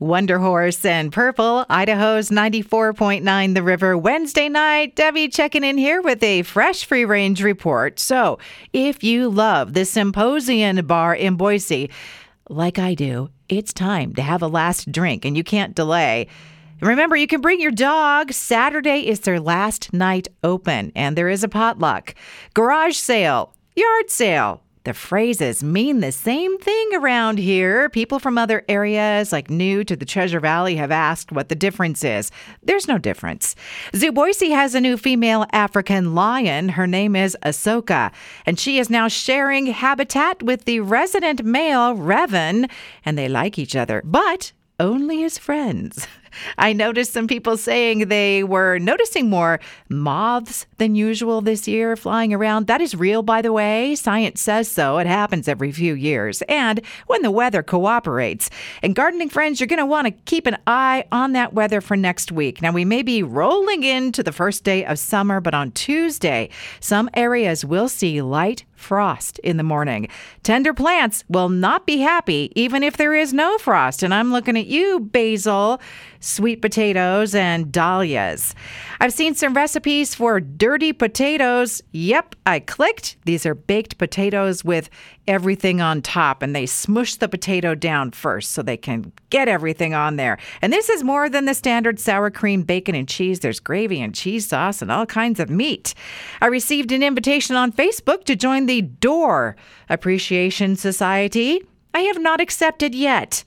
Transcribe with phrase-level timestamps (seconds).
[0.00, 3.98] Wonder Horse and Purple, Idaho's 94.9 The River.
[3.98, 7.98] Wednesday night, Debbie checking in here with a fresh free range report.
[7.98, 8.38] So,
[8.72, 11.90] if you love the Symposium Bar in Boise,
[12.48, 16.28] like I do, it's time to have a last drink and you can't delay.
[16.80, 18.32] Remember, you can bring your dog.
[18.32, 22.14] Saturday is their last night open, and there is a potluck,
[22.54, 27.90] garage sale, yard sale, the phrases mean the same thing around here.
[27.90, 32.02] People from other areas, like new to the Treasure Valley, have asked what the difference
[32.02, 32.30] is.
[32.62, 33.54] There's no difference.
[33.94, 36.70] Zoo Boise has a new female African lion.
[36.70, 38.10] Her name is Ahsoka,
[38.46, 42.70] and she is now sharing habitat with the resident male, Revan,
[43.04, 46.08] and they like each other, but only as friends.
[46.58, 52.32] I noticed some people saying they were noticing more moths than usual this year flying
[52.32, 52.66] around.
[52.66, 53.94] That is real, by the way.
[53.94, 54.98] Science says so.
[54.98, 56.42] It happens every few years.
[56.48, 58.50] And when the weather cooperates.
[58.82, 61.96] And gardening friends, you're going to want to keep an eye on that weather for
[61.96, 62.62] next week.
[62.62, 67.10] Now, we may be rolling into the first day of summer, but on Tuesday, some
[67.14, 70.08] areas will see light frost in the morning.
[70.42, 74.02] Tender plants will not be happy even if there is no frost.
[74.02, 75.80] And I'm looking at you, basil,
[76.20, 78.54] sweet potatoes, and dahlias.
[79.00, 81.82] I've seen some recipes for dirty potatoes.
[81.92, 83.16] Yep, I clicked.
[83.24, 84.90] These are baked potatoes with
[85.26, 89.94] everything on top, and they smush the potato down first so they can get everything
[89.94, 90.38] on there.
[90.62, 93.40] And this is more than the standard sour cream, bacon, and cheese.
[93.40, 95.94] There's gravy and cheese sauce and all kinds of meat.
[96.40, 99.56] I received an invitation on Facebook to join the Door
[99.88, 101.62] Appreciation Society.
[101.94, 103.44] I have not accepted yet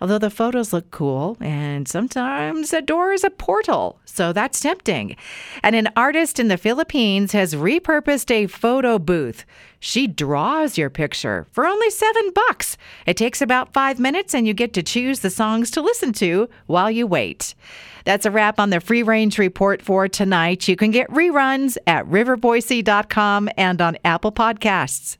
[0.00, 5.16] although the photos look cool, and sometimes a door is a portal, so that's tempting.
[5.62, 9.44] And an artist in the Philippines has repurposed a photo booth.
[9.80, 12.76] She draws your picture for only seven bucks.
[13.06, 16.48] It takes about five minutes, and you get to choose the songs to listen to
[16.66, 17.54] while you wait.
[18.04, 20.68] That's a wrap on the Free Range Report for tonight.
[20.68, 25.16] You can get reruns at riverboise.com and on Apple Podcasts.